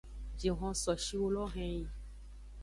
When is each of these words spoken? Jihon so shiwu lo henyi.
Jihon 0.39 0.73
so 0.81 0.93
shiwu 1.03 1.27
lo 1.35 1.45
henyi. 1.53 1.87